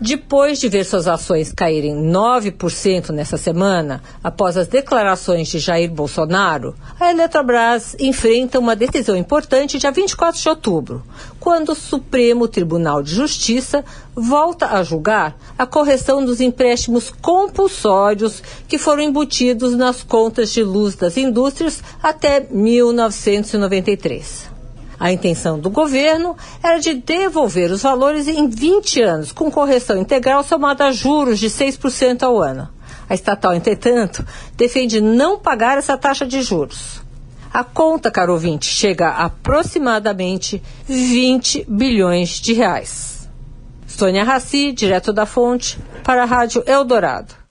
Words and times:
Depois 0.00 0.58
de 0.58 0.68
ver 0.68 0.84
suas 0.84 1.06
ações 1.06 1.52
caírem 1.52 1.94
9% 1.94 3.10
nessa 3.10 3.36
semana, 3.36 4.02
após 4.22 4.56
as 4.56 4.66
declarações 4.66 5.46
de 5.48 5.60
Jair 5.60 5.90
Bolsonaro, 5.90 6.74
a 6.98 7.10
Eletrobras 7.10 7.94
enfrenta 8.00 8.58
uma 8.58 8.74
decisão 8.74 9.14
importante 9.16 9.78
dia 9.78 9.92
24 9.92 10.40
de 10.40 10.48
outubro, 10.48 11.04
quando 11.38 11.68
o 11.70 11.76
Supremo 11.76 12.48
Tribunal 12.48 13.04
de 13.04 13.14
Justiça 13.14 13.84
volta 14.14 14.76
a 14.76 14.82
julgar 14.82 15.36
a 15.56 15.64
correção 15.64 16.24
dos 16.24 16.40
empréstimos 16.40 17.12
compulsórios 17.22 18.42
que 18.66 18.78
foram 18.78 19.04
embutidos 19.04 19.76
nas 19.76 20.02
contas 20.02 20.52
de 20.52 20.64
luz 20.64 20.96
das 20.96 21.16
indústrias 21.16 21.80
até 22.02 22.44
1993. 22.50 24.53
A 24.98 25.12
intenção 25.12 25.58
do 25.58 25.70
governo 25.70 26.36
era 26.62 26.78
de 26.78 26.94
devolver 26.94 27.70
os 27.70 27.82
valores 27.82 28.28
em 28.28 28.48
20 28.48 29.02
anos, 29.02 29.32
com 29.32 29.50
correção 29.50 29.98
integral 29.98 30.42
somada 30.44 30.86
a 30.86 30.92
juros 30.92 31.38
de 31.38 31.48
6% 31.48 32.22
ao 32.22 32.40
ano. 32.40 32.68
A 33.08 33.14
estatal, 33.14 33.54
entretanto, 33.54 34.24
defende 34.56 35.00
não 35.00 35.38
pagar 35.38 35.78
essa 35.78 35.96
taxa 35.96 36.24
de 36.24 36.40
juros. 36.42 37.02
A 37.52 37.62
conta, 37.62 38.10
caro 38.10 38.32
ouvinte, 38.32 38.66
chega 38.66 39.08
a 39.08 39.26
aproximadamente 39.26 40.62
20 40.86 41.66
bilhões 41.68 42.40
de 42.40 42.52
reais. 42.52 43.28
Sônia 43.86 44.24
Raci, 44.24 44.72
direto 44.72 45.12
da 45.12 45.24
fonte, 45.24 45.78
para 46.02 46.22
a 46.22 46.26
Rádio 46.26 46.64
Eldorado. 46.66 47.43